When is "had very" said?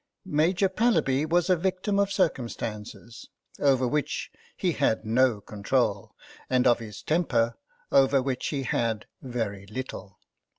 8.63-9.67